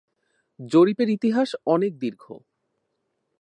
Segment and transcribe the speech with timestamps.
[0.59, 2.23] জরিপের ইতিহাস অনেক দীর্ঘ।